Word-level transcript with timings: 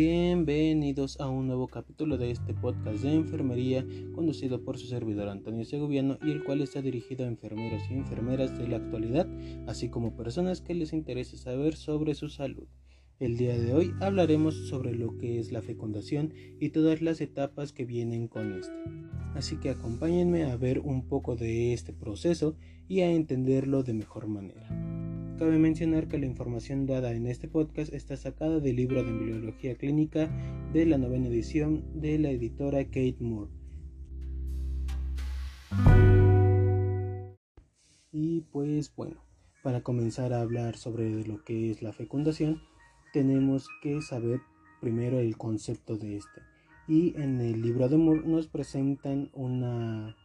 Bienvenidos 0.00 1.18
a 1.18 1.28
un 1.28 1.48
nuevo 1.48 1.66
capítulo 1.66 2.18
de 2.18 2.30
este 2.30 2.54
podcast 2.54 3.02
de 3.02 3.14
enfermería 3.14 3.84
conducido 4.14 4.62
por 4.62 4.78
su 4.78 4.86
servidor 4.86 5.28
Antonio 5.28 5.64
Segoviano 5.64 6.18
y 6.22 6.30
el 6.30 6.44
cual 6.44 6.60
está 6.60 6.80
dirigido 6.80 7.24
a 7.24 7.28
enfermeros 7.28 7.82
y 7.90 7.94
enfermeras 7.94 8.56
de 8.56 8.68
la 8.68 8.76
actualidad, 8.76 9.26
así 9.66 9.88
como 9.88 10.14
personas 10.14 10.60
que 10.60 10.74
les 10.74 10.92
interese 10.92 11.36
saber 11.36 11.74
sobre 11.74 12.14
su 12.14 12.28
salud. 12.28 12.68
El 13.18 13.36
día 13.38 13.58
de 13.58 13.74
hoy 13.74 13.92
hablaremos 14.00 14.68
sobre 14.68 14.94
lo 14.94 15.18
que 15.18 15.40
es 15.40 15.50
la 15.50 15.62
fecundación 15.62 16.32
y 16.60 16.68
todas 16.68 17.02
las 17.02 17.20
etapas 17.20 17.72
que 17.72 17.84
vienen 17.84 18.28
con 18.28 18.52
este. 18.52 18.76
Así 19.34 19.56
que 19.56 19.70
acompáñenme 19.70 20.44
a 20.44 20.56
ver 20.56 20.78
un 20.78 21.08
poco 21.08 21.34
de 21.34 21.72
este 21.72 21.92
proceso 21.92 22.54
y 22.86 23.00
a 23.00 23.10
entenderlo 23.10 23.82
de 23.82 23.94
mejor 23.94 24.28
manera. 24.28 25.07
Cabe 25.38 25.56
mencionar 25.56 26.08
que 26.08 26.18
la 26.18 26.26
información 26.26 26.84
dada 26.84 27.12
en 27.12 27.28
este 27.28 27.46
podcast 27.46 27.92
está 27.92 28.16
sacada 28.16 28.58
del 28.58 28.74
libro 28.74 29.04
de 29.04 29.10
embriología 29.10 29.76
clínica 29.76 30.28
de 30.72 30.84
la 30.84 30.98
novena 30.98 31.28
edición 31.28 31.84
de 32.00 32.18
la 32.18 32.30
editora 32.30 32.82
Kate 32.86 33.18
Moore. 33.20 33.52
Y 38.10 38.40
pues 38.50 38.92
bueno, 38.96 39.22
para 39.62 39.82
comenzar 39.82 40.32
a 40.32 40.40
hablar 40.40 40.76
sobre 40.76 41.24
lo 41.24 41.44
que 41.44 41.70
es 41.70 41.82
la 41.82 41.92
fecundación, 41.92 42.60
tenemos 43.12 43.68
que 43.80 44.02
saber 44.02 44.40
primero 44.80 45.20
el 45.20 45.36
concepto 45.36 45.96
de 45.96 46.16
este. 46.16 46.40
Y 46.88 47.14
en 47.16 47.40
el 47.40 47.62
libro 47.62 47.88
de 47.88 47.96
Moore 47.96 48.26
nos 48.26 48.48
presentan 48.48 49.30
una 49.34 50.16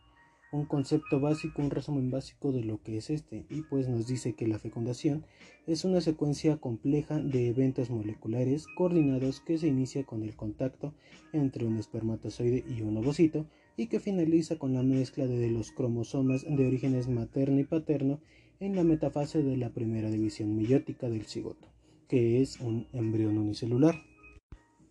un 0.53 0.65
concepto 0.65 1.19
básico, 1.19 1.63
un 1.63 1.71
resumen 1.71 2.11
básico 2.11 2.51
de 2.51 2.63
lo 2.63 2.81
que 2.83 2.97
es 2.97 3.09
este, 3.09 3.45
y 3.49 3.63
pues 3.63 3.89
nos 3.89 4.05
dice 4.05 4.33
que 4.35 4.47
la 4.47 4.59
fecundación 4.59 5.25
es 5.65 5.83
una 5.83 5.99
secuencia 5.99 6.57
compleja 6.57 7.17
de 7.19 7.47
eventos 7.49 7.89
moleculares 7.89 8.67
coordinados 8.67 9.41
que 9.41 9.57
se 9.57 9.67
inicia 9.67 10.05
con 10.05 10.21
el 10.21 10.35
contacto 10.35 10.93
entre 11.31 11.65
un 11.65 11.77
espermatozoide 11.77 12.63
y 12.69 12.81
un 12.83 12.95
ovocito 12.97 13.47
y 13.77 13.87
que 13.87 13.99
finaliza 13.99 14.59
con 14.59 14.73
la 14.73 14.83
mezcla 14.83 15.25
de 15.25 15.49
los 15.49 15.71
cromosomas 15.71 16.45
de 16.47 16.67
orígenes 16.67 17.07
materno 17.07 17.59
y 17.59 17.63
paterno 17.63 18.19
en 18.59 18.75
la 18.75 18.83
metafase 18.83 19.41
de 19.41 19.57
la 19.57 19.71
primera 19.71 20.11
división 20.11 20.55
meiótica 20.55 21.09
del 21.09 21.25
cigoto, 21.25 21.67
que 22.07 22.41
es 22.41 22.59
un 22.59 22.87
embrión 22.93 23.39
unicelular. 23.39 24.03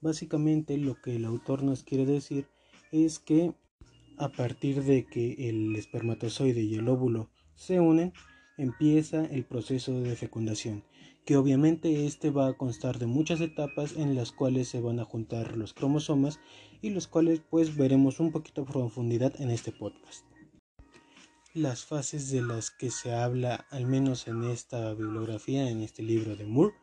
Básicamente 0.01 0.77
lo 0.77 1.01
que 1.01 1.14
el 1.14 1.25
autor 1.25 1.62
nos 1.62 1.84
quiere 1.84 2.05
decir 2.05 2.47
es 2.91 3.20
que 3.20 3.53
a 4.18 4.30
partir 4.30 4.82
de 4.82 5.05
que 5.06 5.48
el 5.48 5.74
espermatozoide 5.77 6.62
y 6.62 6.74
el 6.74 6.88
óvulo 6.88 7.30
se 7.55 7.80
unen, 7.80 8.12
empieza 8.56 9.24
el 9.24 9.44
proceso 9.44 10.00
de 10.00 10.16
fecundación, 10.16 10.84
que 11.24 11.36
obviamente 11.36 12.06
este 12.06 12.30
va 12.30 12.48
a 12.48 12.56
constar 12.56 12.98
de 12.98 13.06
muchas 13.06 13.40
etapas 13.40 13.96
en 13.96 14.14
las 14.14 14.33
cuales 14.33 14.68
se 14.68 14.80
van 14.80 15.00
a 15.00 15.05
juntar 15.05 15.56
los 15.56 15.74
cromosomas 15.74 16.40
y 16.80 16.90
los 16.90 17.06
cuales 17.08 17.40
pues 17.50 17.77
veremos 17.77 18.20
un 18.20 18.33
poquito 18.33 18.62
a 18.62 18.66
profundidad 18.66 19.40
en 19.40 19.50
este 19.50 19.72
podcast. 19.72 20.24
Las 21.55 21.84
fases 21.84 22.30
de 22.30 22.42
las 22.42 22.70
que 22.70 22.90
se 22.90 23.12
habla, 23.12 23.66
al 23.70 23.86
menos 23.86 24.27
en 24.27 24.44
esta 24.44 24.94
bibliografía, 24.94 25.68
en 25.68 25.83
este 25.83 26.02
libro 26.02 26.34
de 26.34 26.46
Moore, 26.46 26.74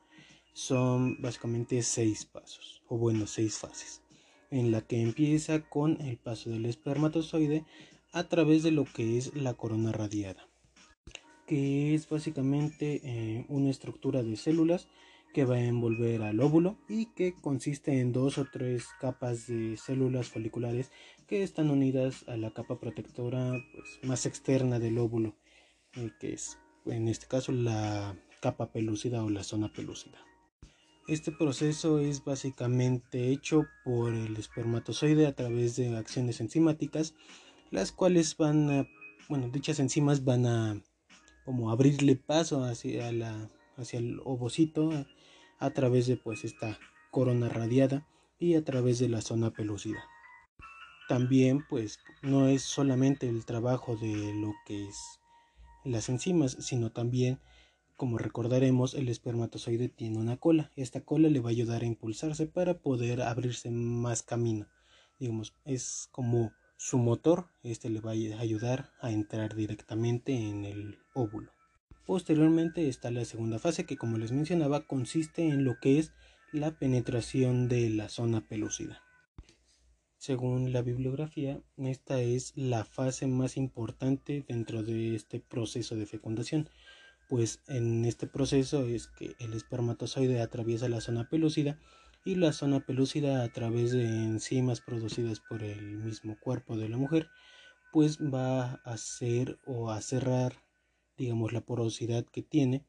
son 0.54 1.20
básicamente 1.22 1.82
seis 1.82 2.26
pasos, 2.26 2.84
o 2.88 2.98
bueno, 2.98 3.26
seis 3.26 3.58
fases 3.58 4.04
en 4.52 4.72
la 4.72 4.82
que 4.82 5.02
empieza 5.02 5.62
con 5.62 6.02
el 6.02 6.18
paso 6.18 6.50
del 6.50 6.66
espermatozoide 6.66 7.66
a 8.12 8.24
través 8.24 8.64
de 8.64 8.72
lo 8.72 8.86
que 8.86 9.18
es 9.18 9.36
la 9.36 9.54
corona 9.54 9.92
radiada, 9.92 10.48
que 11.46 11.94
es 11.94 12.10
básicamente 12.10 13.02
eh, 13.04 13.46
una 13.50 13.70
estructura 13.70 14.24
de 14.24 14.36
células 14.36 14.88
que 15.34 15.46
va 15.46 15.56
a 15.56 15.64
envolver 15.64 16.24
al 16.24 16.40
óvulo 16.40 16.78
y 16.88 17.08
que 17.08 17.34
consiste 17.34 18.00
en 18.00 18.12
dos 18.12 18.38
o 18.40 18.46
tres 18.52 18.88
capas 19.00 19.48
de 19.48 19.78
células 19.78 20.28
foliculares 20.28 20.92
que 21.28 21.44
están 21.44 21.70
unidas 21.70 22.28
a 22.28 22.36
la 22.36 22.52
capa 22.52 22.80
protectora 22.80 23.64
pues, 23.74 24.00
más 24.04 24.26
externa 24.26 24.80
del 24.80 24.98
óvulo, 24.98 25.36
eh, 25.96 26.10
que 26.20 26.34
es 26.34 26.58
en 26.86 27.08
este 27.08 27.28
caso 27.28 27.52
la 27.52 28.18
capa 28.42 28.72
pelúcida 28.72 29.24
o 29.24 29.30
la 29.30 29.44
zona 29.44 29.72
pelúcida. 29.72 30.18
Este 31.10 31.32
proceso 31.32 31.98
es 31.98 32.24
básicamente 32.24 33.30
hecho 33.30 33.66
por 33.84 34.14
el 34.14 34.38
espermatozoide 34.38 35.26
a 35.26 35.34
través 35.34 35.76
de 35.76 35.98
acciones 35.98 36.40
enzimáticas, 36.40 37.16
las 37.72 37.92
cuales 37.92 38.38
van 38.38 38.70
a, 38.70 38.88
bueno, 39.28 39.50
dichas 39.50 39.80
enzimas 39.80 40.24
van 40.24 40.46
a 40.46 40.80
como 41.46 41.72
abrirle 41.72 42.16
paso 42.16 42.64
hacia, 42.64 43.10
el 43.10 44.22
ovocito 44.24 44.92
a, 45.58 45.72
través 45.72 46.06
de 46.06 46.16
pues 46.16 46.44
esta 46.44 46.78
corona 47.10 47.50
radiada 47.50 48.08
y 48.38 48.54
a 48.54 48.64
través 48.64 49.00
de 49.00 49.10
la 49.10 49.22
zona 49.22 49.50
pelúcida. 49.50 50.04
También 51.08 51.66
pues 51.68 51.98
no 52.22 52.50
es 52.50 52.62
solamente 52.62 53.28
el 53.28 53.46
trabajo 53.46 53.96
de 53.96 54.36
lo 54.36 54.54
que 54.68 54.88
es 54.88 55.20
las 55.84 56.08
enzimas, 56.08 56.56
sino 56.60 56.92
también 56.92 57.40
como 58.00 58.18
recordaremos, 58.18 58.94
el 58.94 59.10
espermatozoide 59.10 59.90
tiene 59.90 60.20
una 60.20 60.38
cola. 60.38 60.72
Esta 60.78 61.02
cola 61.02 61.28
le 61.28 61.42
va 61.42 61.50
a 61.50 61.52
ayudar 61.52 61.84
a 61.84 61.86
impulsarse 61.86 62.48
para 62.48 62.80
poder 62.80 63.22
abrirse 63.22 63.72
más 63.72 64.24
camino. 64.24 64.68
Digamos, 65.20 65.54
es 65.66 66.08
como 66.14 66.54
su 66.78 66.98
motor, 66.98 67.48
este 67.62 67.90
le 67.90 68.00
va 68.00 68.12
a 68.12 68.40
ayudar 68.40 68.94
a 69.02 69.12
entrar 69.12 69.54
directamente 69.54 70.32
en 70.32 70.64
el 70.64 71.00
óvulo. 71.14 71.52
Posteriormente 72.06 72.88
está 72.88 73.12
la 73.12 73.26
segunda 73.26 73.60
fase 73.60 73.86
que 73.86 73.98
como 73.98 74.18
les 74.18 74.32
mencionaba 74.32 74.88
consiste 74.88 75.46
en 75.46 75.66
lo 75.66 75.78
que 75.82 76.00
es 76.00 76.14
la 76.54 76.80
penetración 76.80 77.68
de 77.68 77.90
la 77.90 78.08
zona 78.08 78.48
pelúcida. 78.48 79.04
Según 80.18 80.72
la 80.72 80.82
bibliografía, 80.82 81.62
esta 81.76 82.22
es 82.22 82.54
la 82.56 82.86
fase 82.86 83.28
más 83.28 83.58
importante 83.58 84.46
dentro 84.48 84.84
de 84.84 85.16
este 85.16 85.42
proceso 85.42 85.98
de 85.98 86.06
fecundación, 86.06 86.70
pues 87.30 87.62
en 87.68 88.06
este 88.06 88.28
proceso 88.28 88.86
es 88.86 89.08
que 89.08 89.36
el 89.40 89.54
espermatozoide 89.54 90.42
atraviesa 90.42 90.90
la 90.90 91.00
zona 91.00 91.30
pelúcida 91.30 91.80
y 92.26 92.36
la 92.36 92.52
zona 92.52 92.80
pelúcida 92.82 93.44
a 93.44 93.50
través 93.50 93.92
de 93.92 94.04
enzimas 94.04 94.82
producidas 94.82 95.40
por 95.40 95.64
el 95.64 95.98
mismo 96.00 96.38
cuerpo 96.40 96.76
de 96.76 96.90
la 96.90 96.98
mujer 96.98 97.30
pues 97.94 98.18
va 98.20 98.64
a 98.64 98.74
hacer 98.84 99.60
o 99.66 99.92
a 99.92 100.02
cerrar 100.02 100.54
digamos 101.18 101.54
la 101.54 101.62
porosidad 101.62 102.26
que 102.26 102.42
tiene 102.42 102.84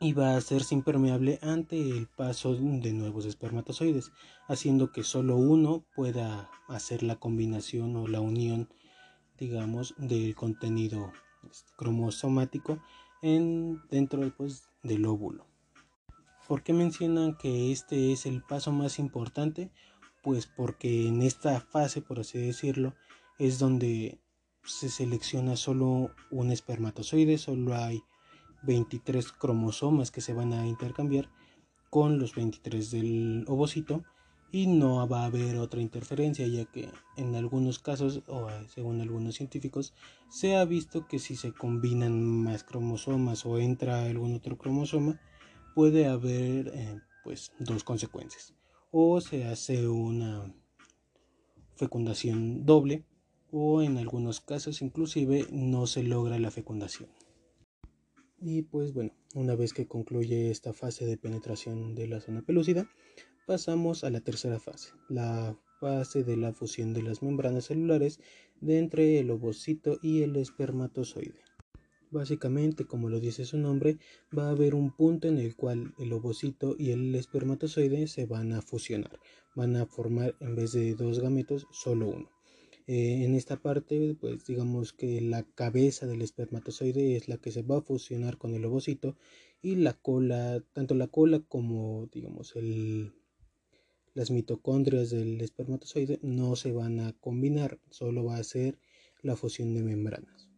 y 0.00 0.14
va 0.14 0.30
a 0.30 0.36
hacerse 0.36 0.74
impermeable 0.74 1.38
ante 1.42 1.78
el 1.78 2.08
paso 2.08 2.54
de 2.54 2.92
nuevos 2.92 3.26
espermatozoides 3.26 4.12
haciendo 4.48 4.92
que 4.92 5.04
solo 5.04 5.36
uno 5.36 5.84
pueda 5.94 6.50
hacer 6.68 7.02
la 7.02 7.16
combinación 7.16 7.96
o 7.96 8.08
la 8.08 8.20
unión 8.20 8.68
digamos 9.38 9.94
del 9.98 10.34
contenido 10.34 11.12
cromosomático 11.76 12.82
en, 13.22 13.80
dentro 13.88 14.20
pues, 14.36 14.68
del 14.82 15.06
óvulo. 15.06 15.46
¿Por 16.46 16.62
qué 16.62 16.72
mencionan 16.72 17.36
que 17.36 17.72
este 17.72 18.12
es 18.12 18.26
el 18.26 18.42
paso 18.42 18.72
más 18.72 18.98
importante? 18.98 19.70
Pues 20.22 20.46
porque 20.46 21.08
en 21.08 21.22
esta 21.22 21.60
fase, 21.60 22.02
por 22.02 22.20
así 22.20 22.38
decirlo, 22.38 22.94
es 23.38 23.58
donde 23.58 24.20
se 24.64 24.88
selecciona 24.88 25.56
solo 25.56 26.10
un 26.30 26.50
espermatozoide, 26.50 27.38
solo 27.38 27.74
hay 27.74 28.02
23 28.62 29.32
cromosomas 29.32 30.10
que 30.10 30.20
se 30.20 30.34
van 30.34 30.52
a 30.52 30.66
intercambiar 30.66 31.30
con 31.90 32.18
los 32.18 32.34
23 32.34 32.90
del 32.90 33.44
ovocito 33.48 34.04
y 34.52 34.66
no 34.66 35.08
va 35.08 35.22
a 35.22 35.26
haber 35.26 35.56
otra 35.56 35.80
interferencia 35.80 36.46
ya 36.46 36.66
que 36.66 36.90
en 37.16 37.34
algunos 37.34 37.78
casos 37.78 38.22
o 38.28 38.48
según 38.68 39.00
algunos 39.00 39.34
científicos 39.36 39.94
se 40.28 40.56
ha 40.56 40.64
visto 40.66 41.08
que 41.08 41.18
si 41.18 41.36
se 41.36 41.52
combinan 41.52 42.20
más 42.20 42.62
cromosomas 42.62 43.46
o 43.46 43.58
entra 43.58 44.04
algún 44.04 44.34
otro 44.34 44.58
cromosoma 44.58 45.18
puede 45.74 46.06
haber 46.06 46.68
eh, 46.68 47.00
pues 47.24 47.52
dos 47.58 47.82
consecuencias. 47.82 48.54
O 48.90 49.22
se 49.22 49.46
hace 49.46 49.88
una 49.88 50.54
fecundación 51.76 52.66
doble 52.66 53.06
o 53.50 53.80
en 53.80 53.96
algunos 53.96 54.40
casos 54.40 54.82
inclusive 54.82 55.46
no 55.50 55.86
se 55.86 56.02
logra 56.02 56.38
la 56.38 56.50
fecundación 56.50 57.08
y 58.42 58.62
pues 58.62 58.92
bueno 58.92 59.12
una 59.34 59.54
vez 59.54 59.72
que 59.72 59.86
concluye 59.86 60.50
esta 60.50 60.72
fase 60.72 61.06
de 61.06 61.16
penetración 61.16 61.94
de 61.94 62.08
la 62.08 62.20
zona 62.20 62.42
pelúcida 62.42 62.88
Pasamos 63.44 64.04
a 64.04 64.10
la 64.10 64.20
tercera 64.20 64.60
fase, 64.60 64.92
la 65.08 65.58
fase 65.80 66.22
de 66.22 66.36
la 66.36 66.52
fusión 66.52 66.94
de 66.94 67.02
las 67.02 67.24
membranas 67.24 67.64
celulares 67.64 68.20
de 68.60 68.78
entre 68.78 69.18
el 69.18 69.32
ovocito 69.32 69.98
y 70.00 70.22
el 70.22 70.36
espermatozoide. 70.36 71.40
Básicamente, 72.12 72.86
como 72.86 73.08
lo 73.08 73.18
dice 73.18 73.44
su 73.44 73.58
nombre, 73.58 73.98
va 74.36 74.46
a 74.46 74.50
haber 74.50 74.76
un 74.76 74.94
punto 74.94 75.26
en 75.26 75.38
el 75.38 75.56
cual 75.56 75.92
el 75.98 76.12
ovocito 76.12 76.76
y 76.78 76.92
el 76.92 77.12
espermatozoide 77.16 78.06
se 78.06 78.26
van 78.26 78.52
a 78.52 78.62
fusionar, 78.62 79.18
van 79.56 79.74
a 79.74 79.86
formar 79.86 80.36
en 80.38 80.54
vez 80.54 80.70
de 80.70 80.94
dos 80.94 81.18
gametos 81.18 81.66
solo 81.72 82.10
uno. 82.10 82.30
Eh, 82.86 83.24
en 83.24 83.34
esta 83.34 83.56
parte, 83.60 84.16
pues 84.20 84.44
digamos 84.44 84.92
que 84.92 85.20
la 85.20 85.44
cabeza 85.44 86.06
del 86.06 86.22
espermatozoide 86.22 87.16
es 87.16 87.28
la 87.28 87.38
que 87.38 87.52
se 87.52 87.62
va 87.62 87.78
a 87.78 87.82
fusionar 87.82 88.38
con 88.38 88.54
el 88.54 88.64
ovocito 88.64 89.16
y 89.62 89.76
la 89.76 89.94
cola, 89.94 90.62
tanto 90.72 90.94
la 90.94 91.08
cola 91.08 91.40
como 91.48 92.08
digamos 92.12 92.56
el 92.56 93.12
las 94.14 94.30
mitocondrias 94.30 95.10
del 95.10 95.40
espermatozoide 95.40 96.18
no 96.22 96.54
se 96.56 96.72
van 96.72 97.00
a 97.00 97.12
combinar, 97.14 97.78
solo 97.90 98.24
va 98.24 98.36
a 98.36 98.44
ser 98.44 98.78
la 99.22 99.36
fusión 99.36 99.74
de 99.74 99.82
membranas. 99.82 100.51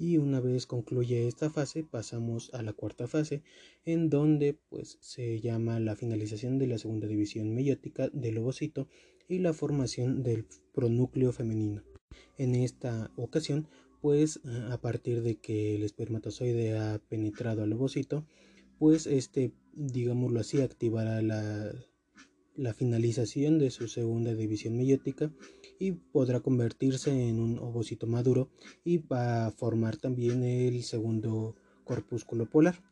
Y 0.00 0.16
una 0.16 0.40
vez 0.40 0.64
concluye 0.64 1.28
esta 1.28 1.50
fase, 1.50 1.84
pasamos 1.84 2.48
a 2.54 2.62
la 2.62 2.72
cuarta 2.72 3.06
fase, 3.06 3.42
en 3.84 4.08
donde 4.08 4.58
pues 4.70 4.96
se 5.02 5.40
llama 5.42 5.78
la 5.78 5.94
finalización 5.94 6.56
de 6.58 6.66
la 6.66 6.78
segunda 6.78 7.06
división 7.06 7.54
meiótica 7.54 8.08
del 8.08 8.38
ovocito 8.38 8.88
y 9.28 9.40
la 9.40 9.52
formación 9.52 10.22
del 10.22 10.46
pronúcleo 10.72 11.32
femenino. 11.32 11.82
En 12.38 12.54
esta 12.54 13.10
ocasión, 13.16 13.68
pues 14.00 14.40
a 14.70 14.80
partir 14.80 15.20
de 15.20 15.36
que 15.36 15.74
el 15.74 15.82
espermatozoide 15.82 16.78
ha 16.78 16.98
penetrado 16.98 17.62
al 17.62 17.74
ovocito, 17.74 18.24
pues 18.78 19.06
este, 19.06 19.52
digámoslo 19.74 20.40
así, 20.40 20.62
activará 20.62 21.20
la, 21.20 21.74
la 22.60 22.74
finalización 22.74 23.58
de 23.58 23.70
su 23.70 23.88
segunda 23.88 24.34
división 24.34 24.76
meiótica 24.76 25.32
y 25.78 25.92
podrá 25.92 26.40
convertirse 26.40 27.10
en 27.10 27.40
un 27.40 27.58
ovocito 27.58 28.06
maduro 28.06 28.50
y 28.84 28.98
va 28.98 29.46
a 29.46 29.50
formar 29.50 29.96
también 29.96 30.42
el 30.42 30.82
segundo 30.82 31.56
corpúsculo 31.84 32.50
polar. 32.50 32.82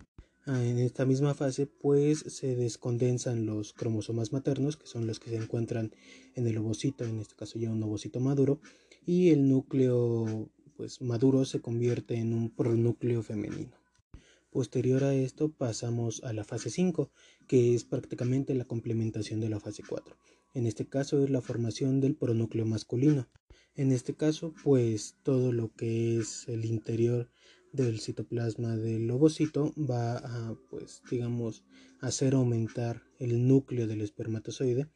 Ah, 0.46 0.64
en 0.64 0.78
esta 0.78 1.04
misma 1.04 1.34
fase 1.34 1.66
pues 1.66 2.20
se 2.20 2.56
descondensan 2.56 3.44
los 3.44 3.74
cromosomas 3.74 4.32
maternos 4.32 4.78
que 4.78 4.86
son 4.86 5.06
los 5.06 5.20
que 5.20 5.28
se 5.28 5.36
encuentran 5.36 5.92
en 6.34 6.46
el 6.46 6.56
ovocito, 6.56 7.04
en 7.04 7.18
este 7.18 7.34
caso 7.34 7.58
ya 7.58 7.70
un 7.70 7.82
ovocito 7.82 8.20
maduro 8.20 8.60
y 9.04 9.28
el 9.28 9.46
núcleo 9.46 10.48
pues 10.78 11.02
maduro 11.02 11.44
se 11.44 11.60
convierte 11.60 12.14
en 12.16 12.32
un 12.32 12.48
pronúcleo 12.48 13.22
femenino. 13.22 13.77
Posterior 14.58 15.04
a 15.04 15.14
esto 15.14 15.52
pasamos 15.52 16.24
a 16.24 16.32
la 16.32 16.42
fase 16.42 16.68
5, 16.68 17.12
que 17.46 17.76
es 17.76 17.84
prácticamente 17.84 18.56
la 18.56 18.64
complementación 18.64 19.38
de 19.38 19.48
la 19.48 19.60
fase 19.60 19.84
4. 19.88 20.16
En 20.52 20.66
este 20.66 20.84
caso 20.84 21.22
es 21.22 21.30
la 21.30 21.40
formación 21.40 22.00
del 22.00 22.16
pronúcleo 22.16 22.66
masculino. 22.66 23.28
En 23.76 23.92
este 23.92 24.16
caso, 24.16 24.52
pues 24.64 25.14
todo 25.22 25.52
lo 25.52 25.72
que 25.74 26.18
es 26.18 26.48
el 26.48 26.64
interior 26.64 27.30
del 27.72 28.00
citoplasma 28.00 28.76
del 28.76 29.08
ovocito 29.12 29.72
va 29.78 30.16
a, 30.16 30.56
pues 30.70 31.02
digamos, 31.08 31.62
hacer 32.00 32.34
aumentar 32.34 33.04
el 33.20 33.46
núcleo 33.46 33.86
del 33.86 34.00
espermatozoide 34.00 34.88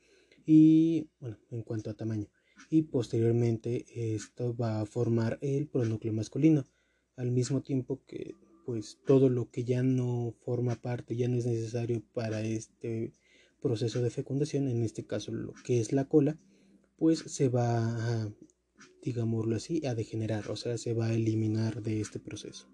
y, 0.44 1.09
bueno, 1.20 1.38
en 1.53 1.62
cuanto 1.62 1.88
a 1.88 1.94
tamaño. 1.94 2.26
Y 2.69 2.82
posteriormente 2.82 3.85
esto 4.12 4.56
va 4.56 4.81
a 4.81 4.87
formar 4.87 5.38
el 5.41 5.69
pronúcleo 5.69 6.12
masculino, 6.12 6.67
al 7.14 7.31
mismo 7.31 7.62
tiempo 7.62 8.03
que 8.09 8.35
pues 8.64 8.99
todo 9.06 9.29
lo 9.29 9.50
que 9.50 9.64
ya 9.64 9.82
no 9.82 10.35
forma 10.44 10.76
parte, 10.76 11.17
ya 11.17 11.29
no 11.29 11.37
es 11.37 11.47
necesario 11.47 12.03
para 12.12 12.43
este 12.43 13.12
proceso 13.61 14.03
de 14.03 14.11
fecundación, 14.11 14.69
en 14.69 14.82
este 14.82 15.05
caso 15.05 15.32
lo 15.32 15.53
que 15.64 15.81
es 15.81 15.93
la 15.93 16.09
cola, 16.09 16.38
pues 16.97 17.20
se 17.20 17.49
va 17.49 18.23
a, 18.23 18.32
digámoslo 19.03 19.56
así, 19.56 19.85
a 19.87 19.94
degenerar, 19.94 20.50
o 20.50 20.56
sea, 20.56 20.79
se 20.79 20.94
va 20.94 21.06
a 21.06 21.14
eliminar 21.14 21.82
de 21.82 22.00
este 22.00 22.19
proceso. 22.19 22.69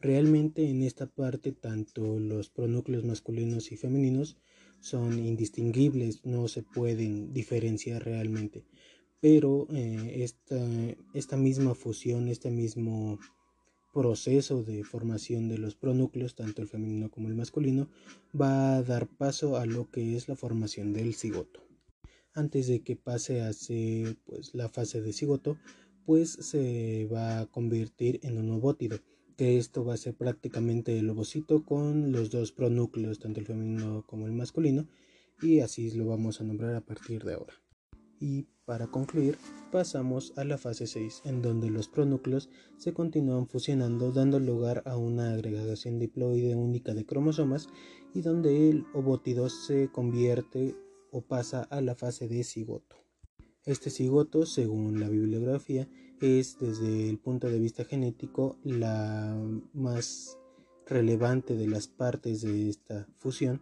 Realmente 0.00 0.68
en 0.68 0.82
esta 0.82 1.06
parte 1.06 1.52
tanto 1.52 2.18
los 2.18 2.50
pronúcleos 2.50 3.04
masculinos 3.04 3.72
y 3.72 3.76
femeninos 3.76 4.36
son 4.80 5.18
indistinguibles, 5.18 6.24
no 6.24 6.48
se 6.48 6.62
pueden 6.62 7.32
diferenciar 7.32 8.04
realmente, 8.04 8.64
pero 9.20 9.66
eh, 9.70 10.22
esta, 10.22 10.60
esta 11.14 11.36
misma 11.36 11.74
fusión, 11.74 12.28
este 12.28 12.50
mismo 12.50 13.18
proceso 13.96 14.62
de 14.62 14.84
formación 14.84 15.48
de 15.48 15.56
los 15.56 15.74
pronúcleos, 15.74 16.34
tanto 16.34 16.60
el 16.60 16.68
femenino 16.68 17.10
como 17.10 17.28
el 17.28 17.34
masculino, 17.34 17.88
va 18.38 18.76
a 18.76 18.82
dar 18.82 19.06
paso 19.06 19.56
a 19.56 19.64
lo 19.64 19.90
que 19.90 20.16
es 20.16 20.28
la 20.28 20.36
formación 20.36 20.92
del 20.92 21.14
cigoto. 21.14 21.62
Antes 22.34 22.66
de 22.66 22.82
que 22.82 22.94
pase 22.94 23.40
a 23.40 23.54
ser 23.54 24.18
pues, 24.26 24.54
la 24.54 24.68
fase 24.68 25.00
de 25.00 25.14
cigoto, 25.14 25.56
pues 26.04 26.30
se 26.30 27.08
va 27.10 27.40
a 27.40 27.46
convertir 27.46 28.20
en 28.22 28.36
un 28.36 28.50
ovótido, 28.50 28.98
que 29.38 29.56
esto 29.56 29.82
va 29.82 29.94
a 29.94 29.96
ser 29.96 30.14
prácticamente 30.14 30.98
el 30.98 31.08
ovocito 31.08 31.64
con 31.64 32.12
los 32.12 32.28
dos 32.28 32.52
pronúcleos, 32.52 33.18
tanto 33.18 33.40
el 33.40 33.46
femenino 33.46 34.04
como 34.06 34.26
el 34.26 34.32
masculino, 34.32 34.86
y 35.40 35.60
así 35.60 35.90
lo 35.92 36.04
vamos 36.04 36.42
a 36.42 36.44
nombrar 36.44 36.74
a 36.74 36.82
partir 36.82 37.24
de 37.24 37.32
ahora. 37.32 37.54
Y 38.20 38.46
para 38.64 38.88
concluir, 38.88 39.38
pasamos 39.70 40.32
a 40.36 40.44
la 40.44 40.58
fase 40.58 40.86
6, 40.86 41.22
en 41.24 41.42
donde 41.42 41.70
los 41.70 41.88
pronúcleos 41.88 42.48
se 42.76 42.92
continúan 42.92 43.46
fusionando 43.46 44.10
dando 44.10 44.40
lugar 44.40 44.82
a 44.86 44.96
una 44.96 45.34
agregación 45.34 45.98
diploide 45.98 46.54
única 46.56 46.94
de 46.94 47.06
cromosomas 47.06 47.68
y 48.14 48.22
donde 48.22 48.70
el 48.70 48.86
ovótido 48.94 49.48
se 49.48 49.88
convierte 49.92 50.74
o 51.10 51.20
pasa 51.22 51.62
a 51.62 51.80
la 51.80 51.94
fase 51.94 52.28
de 52.28 52.42
cigoto. 52.42 52.96
Este 53.64 53.90
cigoto, 53.90 54.46
según 54.46 55.00
la 55.00 55.08
bibliografía, 55.08 55.88
es 56.20 56.58
desde 56.58 57.08
el 57.08 57.18
punto 57.18 57.48
de 57.48 57.58
vista 57.58 57.84
genético 57.84 58.58
la 58.62 59.36
más 59.74 60.38
relevante 60.86 61.56
de 61.56 61.66
las 61.66 61.88
partes 61.88 62.42
de 62.42 62.68
esta 62.68 63.06
fusión 63.18 63.60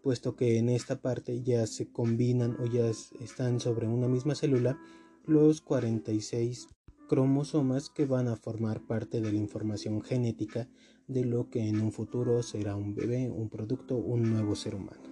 puesto 0.00 0.36
que 0.36 0.58
en 0.58 0.68
esta 0.68 1.00
parte 1.00 1.42
ya 1.42 1.66
se 1.66 1.90
combinan 1.90 2.56
o 2.60 2.66
ya 2.66 2.86
están 3.20 3.60
sobre 3.60 3.86
una 3.86 4.08
misma 4.08 4.34
célula 4.34 4.78
los 5.26 5.60
46 5.60 6.68
cromosomas 7.08 7.90
que 7.90 8.06
van 8.06 8.28
a 8.28 8.36
formar 8.36 8.80
parte 8.86 9.20
de 9.20 9.32
la 9.32 9.38
información 9.38 10.00
genética 10.00 10.68
de 11.08 11.24
lo 11.24 11.50
que 11.50 11.68
en 11.68 11.80
un 11.80 11.92
futuro 11.92 12.42
será 12.42 12.76
un 12.76 12.94
bebé, 12.94 13.28
un 13.30 13.48
producto, 13.48 13.96
un 13.96 14.30
nuevo 14.30 14.54
ser 14.54 14.76
humano. 14.76 15.02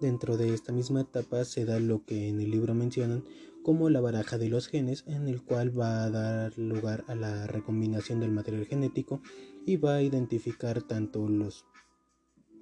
Dentro 0.00 0.36
de 0.36 0.54
esta 0.54 0.72
misma 0.72 1.00
etapa 1.00 1.44
se 1.44 1.64
da 1.64 1.80
lo 1.80 2.04
que 2.04 2.28
en 2.28 2.40
el 2.40 2.50
libro 2.50 2.74
mencionan 2.74 3.24
como 3.62 3.90
la 3.90 4.00
baraja 4.00 4.38
de 4.38 4.48
los 4.48 4.68
genes, 4.68 5.02
en 5.08 5.26
el 5.26 5.42
cual 5.42 5.76
va 5.76 6.04
a 6.04 6.10
dar 6.10 6.56
lugar 6.56 7.02
a 7.08 7.16
la 7.16 7.48
recombinación 7.48 8.20
del 8.20 8.30
material 8.30 8.66
genético 8.66 9.20
y 9.64 9.76
va 9.76 9.96
a 9.96 10.02
identificar 10.02 10.82
tanto 10.82 11.28
los 11.28 11.64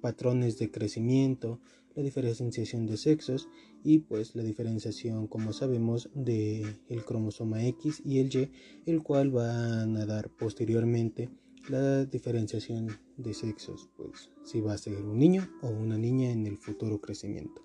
patrones 0.05 0.59
de 0.59 0.69
crecimiento, 0.69 1.59
la 1.95 2.03
diferenciación 2.03 2.85
de 2.85 2.95
sexos 2.95 3.49
y 3.83 3.97
pues 3.97 4.35
la 4.35 4.43
diferenciación 4.43 5.25
como 5.25 5.51
sabemos 5.51 6.11
de 6.13 6.63
el 6.89 7.03
cromosoma 7.03 7.65
X 7.65 8.03
y 8.05 8.19
el 8.19 8.27
Y, 8.27 8.51
el 8.85 9.01
cual 9.01 9.31
van 9.31 9.97
a 9.97 10.05
dar 10.05 10.29
posteriormente 10.29 11.31
la 11.69 12.05
diferenciación 12.05 12.99
de 13.17 13.33
sexos, 13.33 13.89
pues 13.97 14.29
si 14.43 14.61
va 14.61 14.73
a 14.73 14.77
ser 14.77 14.97
un 14.97 15.17
niño 15.17 15.49
o 15.63 15.69
una 15.69 15.97
niña 15.97 16.29
en 16.29 16.45
el 16.45 16.57
futuro 16.57 17.01
crecimiento. 17.01 17.63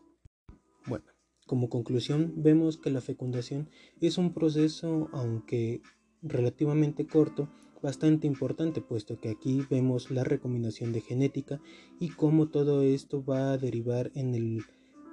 Bueno, 0.87 1.04
como 1.47 1.68
conclusión 1.68 2.32
vemos 2.38 2.78
que 2.78 2.88
la 2.88 3.02
fecundación 3.02 3.68
es 4.00 4.16
un 4.16 4.32
proceso 4.32 5.11
aunque 5.12 5.82
relativamente 6.23 7.06
corto 7.06 7.50
bastante 7.82 8.26
importante, 8.26 8.80
puesto 8.80 9.18
que 9.18 9.30
aquí 9.30 9.62
vemos 9.70 10.10
la 10.10 10.25
recombinación 10.25 10.92
de 10.92 11.00
genética 11.00 11.60
y 11.99 12.10
cómo 12.10 12.49
todo 12.49 12.82
esto 12.82 13.25
va 13.25 13.52
a 13.52 13.58
derivar 13.58 14.10
en 14.14 14.34
el 14.34 14.62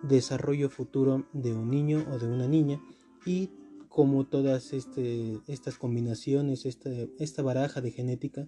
desarrollo 0.04 0.70
futuro 0.70 1.28
de 1.34 1.54
un 1.54 1.70
niño 1.70 2.06
o 2.12 2.20
de 2.20 2.28
una 2.28 2.48
niña 2.48 2.82
y 3.26 3.50
cómo 3.90 4.28
todas 4.28 4.74
este, 4.74 5.40
estas 5.48 5.78
combinaciones, 5.78 6.66
esta, 6.66 6.90
esta 7.18 7.42
baraja 7.42 7.82
de 7.82 7.92
genética 7.92 8.48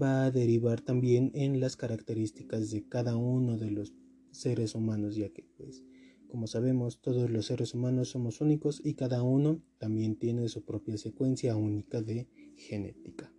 va 0.00 0.24
a 0.24 0.30
derivar 0.30 0.80
también 0.80 1.30
en 1.34 1.60
las 1.60 1.76
características 1.76 2.70
de 2.70 2.88
cada 2.88 3.16
uno 3.16 3.56
de 3.56 3.70
los 3.70 3.92
seres 4.30 4.74
humanos, 4.74 5.16
ya 5.16 5.28
que 5.30 5.44
pues 5.56 5.84
como 6.28 6.46
sabemos 6.46 7.00
todos 7.00 7.28
los 7.28 7.46
seres 7.46 7.74
humanos 7.74 8.10
somos 8.10 8.40
únicos 8.40 8.80
y 8.84 8.94
cada 8.94 9.22
uno 9.22 9.60
también 9.78 10.16
tiene 10.16 10.48
su 10.48 10.64
propia 10.64 10.96
secuencia 10.96 11.56
única 11.56 12.02
de 12.02 12.28
genética. 12.56 13.32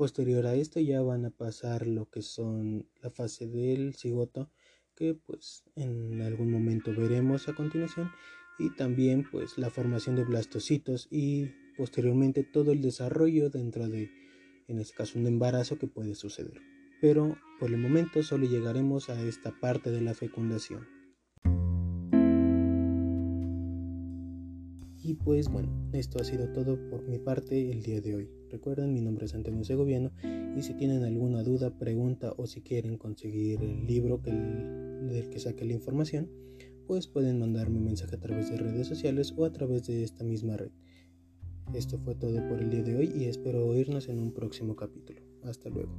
Posterior 0.00 0.46
a 0.46 0.54
esto 0.54 0.80
ya 0.80 1.02
van 1.02 1.26
a 1.26 1.30
pasar 1.30 1.86
lo 1.86 2.08
que 2.08 2.22
son 2.22 2.88
la 3.02 3.10
fase 3.10 3.46
del 3.46 3.92
cigoto 3.92 4.50
que 4.94 5.12
pues 5.12 5.64
en 5.76 6.22
algún 6.22 6.50
momento 6.50 6.94
veremos 6.96 7.50
a 7.50 7.54
continuación 7.54 8.10
y 8.58 8.74
también 8.76 9.28
pues 9.30 9.58
la 9.58 9.68
formación 9.68 10.16
de 10.16 10.24
blastocitos 10.24 11.06
y 11.10 11.50
posteriormente 11.76 12.44
todo 12.44 12.72
el 12.72 12.80
desarrollo 12.80 13.50
dentro 13.50 13.90
de 13.90 14.10
en 14.68 14.78
este 14.78 14.94
caso 14.94 15.18
un 15.18 15.26
embarazo 15.26 15.76
que 15.78 15.86
puede 15.86 16.14
suceder. 16.14 16.62
Pero 17.02 17.36
por 17.58 17.68
el 17.68 17.76
momento 17.76 18.22
solo 18.22 18.46
llegaremos 18.46 19.10
a 19.10 19.22
esta 19.22 19.52
parte 19.60 19.90
de 19.90 20.00
la 20.00 20.14
fecundación. 20.14 20.99
Y 25.10 25.14
pues 25.14 25.48
bueno, 25.48 25.68
esto 25.92 26.20
ha 26.20 26.24
sido 26.24 26.52
todo 26.52 26.78
por 26.88 27.02
mi 27.08 27.18
parte 27.18 27.72
el 27.72 27.82
día 27.82 28.00
de 28.00 28.14
hoy. 28.14 28.30
Recuerden, 28.48 28.94
mi 28.94 29.00
nombre 29.00 29.26
es 29.26 29.34
Antonio 29.34 29.64
Segoviano 29.64 30.12
y 30.56 30.62
si 30.62 30.74
tienen 30.74 31.02
alguna 31.02 31.42
duda, 31.42 31.76
pregunta 31.76 32.32
o 32.36 32.46
si 32.46 32.60
quieren 32.60 32.96
conseguir 32.96 33.60
el 33.60 33.88
libro 33.88 34.18
del 34.18 35.28
que 35.28 35.40
saque 35.40 35.64
la 35.64 35.72
información, 35.72 36.30
pues 36.86 37.08
pueden 37.08 37.40
mandarme 37.40 37.78
un 37.78 37.86
mensaje 37.86 38.14
a 38.14 38.20
través 38.20 38.50
de 38.50 38.58
redes 38.58 38.86
sociales 38.86 39.34
o 39.36 39.44
a 39.44 39.52
través 39.52 39.88
de 39.88 40.04
esta 40.04 40.22
misma 40.22 40.56
red. 40.56 40.70
Esto 41.74 41.98
fue 41.98 42.14
todo 42.14 42.46
por 42.48 42.62
el 42.62 42.70
día 42.70 42.84
de 42.84 42.94
hoy 42.94 43.12
y 43.12 43.24
espero 43.24 43.66
oírnos 43.66 44.08
en 44.08 44.20
un 44.20 44.32
próximo 44.32 44.76
capítulo. 44.76 45.22
Hasta 45.42 45.70
luego. 45.70 45.90